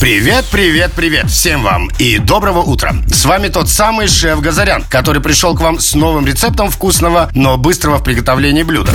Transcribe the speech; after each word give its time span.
Привет, 0.00 0.46
привет, 0.50 0.92
привет 0.96 1.30
всем 1.30 1.62
вам 1.62 1.88
и 1.98 2.18
доброго 2.18 2.60
утра. 2.60 2.94
С 3.12 3.26
вами 3.26 3.48
тот 3.48 3.68
самый 3.68 4.08
шеф 4.08 4.40
Газарян, 4.40 4.82
который 4.88 5.20
пришел 5.20 5.54
к 5.54 5.60
вам 5.60 5.78
с 5.78 5.94
новым 5.94 6.26
рецептом 6.26 6.70
вкусного, 6.70 7.30
но 7.34 7.58
быстрого 7.58 7.98
в 7.98 8.02
приготовлении 8.02 8.62
блюда. 8.62 8.92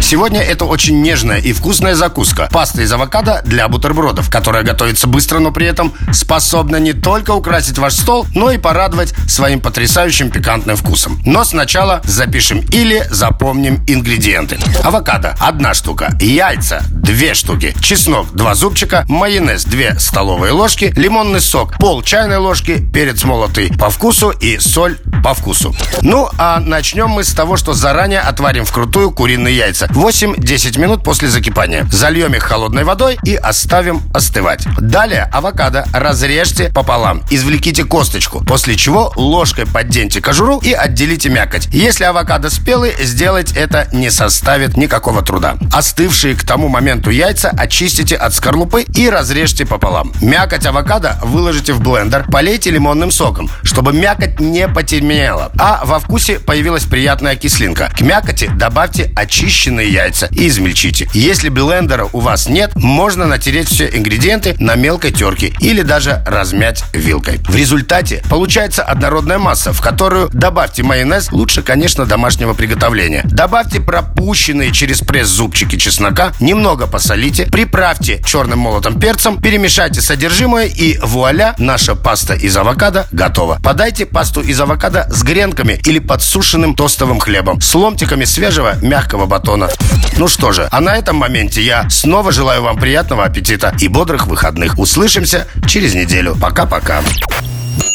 Сегодня 0.00 0.40
это 0.40 0.64
очень 0.64 1.02
нежная 1.02 1.38
и 1.38 1.52
вкусная 1.52 1.94
закуска. 1.94 2.48
Паста 2.50 2.82
из 2.82 2.92
авокадо 2.92 3.42
для 3.44 3.68
бутербродов, 3.68 4.30
которая 4.30 4.62
готовится 4.62 5.06
быстро, 5.06 5.40
но 5.40 5.52
при 5.52 5.66
этом 5.66 5.92
способна 6.12 6.76
не 6.76 6.94
только 6.94 7.32
украсить 7.32 7.78
ваш 7.78 7.94
стол, 7.94 8.26
но 8.34 8.50
и 8.50 8.58
порадовать 8.58 9.14
своим 9.28 9.60
потрясающим 9.60 10.30
пикантным 10.30 10.76
вкусом. 10.76 11.20
Но 11.26 11.44
сначала 11.44 12.00
запишем 12.04 12.60
или 12.72 13.06
запомним 13.10 13.84
ингредиенты. 13.86 14.58
Авокадо– 14.82 15.36
одна 15.40 15.74
штука, 15.74 16.16
яйца– 16.20 16.82
две 16.90 17.34
штуки, 17.34 17.74
чеснок– 17.80 18.28
два 18.32 18.54
зубчика, 18.54 19.04
майонез– 19.08 19.64
две 19.66 19.98
столовые 19.98 20.15
ложки, 20.20 20.92
лимонный 20.96 21.40
сок– 21.40 21.76
пол 21.78 22.02
чайной 22.02 22.38
ложки, 22.38 22.84
перец 22.92 23.24
молотый 23.24 23.70
по 23.78 23.90
вкусу 23.90 24.30
и 24.30 24.58
соль 24.58 24.98
по 25.22 25.34
вкусу. 25.34 25.74
Ну, 26.02 26.28
а 26.38 26.60
начнем 26.60 27.08
мы 27.08 27.24
с 27.24 27.32
того, 27.32 27.56
что 27.56 27.72
заранее 27.72 28.20
отварим 28.20 28.64
вкрутую 28.64 29.10
куриные 29.10 29.56
яйца. 29.56 29.86
8-10 29.86 30.78
минут 30.78 31.02
после 31.02 31.28
закипания. 31.28 31.86
Зальем 31.90 32.34
их 32.34 32.44
холодной 32.44 32.84
водой 32.84 33.18
и 33.24 33.34
оставим 33.34 34.02
остывать. 34.14 34.64
Далее 34.78 35.28
авокадо 35.32 35.86
разрежьте 35.92 36.70
пополам. 36.72 37.22
Извлеките 37.30 37.84
косточку, 37.84 38.44
после 38.44 38.76
чего 38.76 39.12
ложкой 39.16 39.66
подденьте 39.66 40.20
кожуру 40.20 40.60
и 40.60 40.72
отделите 40.72 41.28
мякоть. 41.28 41.66
Если 41.72 42.04
авокадо 42.04 42.50
спелый, 42.50 42.94
сделать 43.04 43.52
это 43.56 43.88
не 43.92 44.10
составит 44.10 44.76
никакого 44.76 45.22
труда. 45.22 45.56
Остывшие 45.72 46.36
к 46.36 46.44
тому 46.44 46.68
моменту 46.68 47.10
яйца 47.10 47.50
очистите 47.50 48.14
от 48.14 48.32
скорлупы 48.32 48.82
и 48.82 49.10
разрежьте 49.10 49.66
пополам. 49.66 50.05
Мякоть 50.20 50.66
авокадо 50.66 51.18
выложите 51.22 51.72
в 51.72 51.80
блендер, 51.80 52.24
полейте 52.30 52.70
лимонным 52.70 53.10
соком, 53.10 53.50
чтобы 53.62 53.92
мякоть 53.92 54.40
не 54.40 54.68
потемнела, 54.68 55.52
а 55.58 55.82
во 55.84 55.98
вкусе 55.98 56.38
появилась 56.38 56.84
приятная 56.84 57.36
кислинка. 57.36 57.90
К 57.96 58.00
мякоти 58.00 58.50
добавьте 58.54 59.12
очищенные 59.14 59.90
яйца 59.90 60.28
и 60.30 60.48
измельчите. 60.48 61.08
Если 61.12 61.48
блендера 61.48 62.08
у 62.12 62.20
вас 62.20 62.48
нет, 62.48 62.74
можно 62.76 63.26
натереть 63.26 63.68
все 63.68 63.86
ингредиенты 63.86 64.56
на 64.58 64.74
мелкой 64.74 65.12
терке 65.12 65.54
или 65.60 65.82
даже 65.82 66.22
размять 66.26 66.84
вилкой. 66.92 67.38
В 67.48 67.56
результате 67.56 68.22
получается 68.28 68.82
однородная 68.82 69.38
масса, 69.38 69.72
в 69.72 69.80
которую 69.80 70.28
добавьте 70.32 70.82
майонез, 70.82 71.30
лучше, 71.32 71.62
конечно, 71.62 72.06
домашнего 72.06 72.54
приготовления. 72.54 73.22
Добавьте 73.24 73.80
пропущенные 73.80 74.72
через 74.72 75.00
пресс 75.00 75.28
зубчики 75.28 75.76
чеснока, 75.76 76.32
немного 76.40 76.86
посолите, 76.86 77.46
приправьте 77.46 78.22
черным 78.24 78.60
молотым 78.60 78.98
перцем, 78.98 79.40
перемешайте 79.40 79.95
содержимое 80.00 80.66
и 80.66 80.98
вуаля, 80.98 81.54
наша 81.58 81.94
паста 81.94 82.34
из 82.34 82.56
авокадо 82.56 83.06
готова. 83.12 83.58
Подайте 83.62 84.06
пасту 84.06 84.40
из 84.40 84.60
авокадо 84.60 85.06
с 85.10 85.22
гренками 85.22 85.80
или 85.84 85.98
подсушенным 85.98 86.74
тостовым 86.74 87.20
хлебом, 87.20 87.60
с 87.60 87.74
ломтиками 87.74 88.24
свежего 88.24 88.76
мягкого 88.82 89.26
батона. 89.26 89.68
Ну 90.16 90.28
что 90.28 90.52
же, 90.52 90.68
а 90.70 90.80
на 90.80 90.96
этом 90.96 91.16
моменте 91.16 91.62
я 91.62 91.88
снова 91.90 92.32
желаю 92.32 92.62
вам 92.62 92.78
приятного 92.78 93.24
аппетита 93.24 93.74
и 93.80 93.88
бодрых 93.88 94.26
выходных. 94.26 94.78
Услышимся 94.78 95.46
через 95.66 95.94
неделю. 95.94 96.36
Пока-пока. 96.40 97.02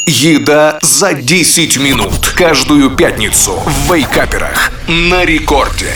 Еда 0.08 0.80
за 0.82 1.14
10 1.14 1.78
минут 1.78 2.34
Каждую 2.36 2.92
пятницу 2.92 3.62
в 3.66 3.94
Вейкаперах 3.94 4.72
На 4.88 5.24
рекорде 5.24 5.94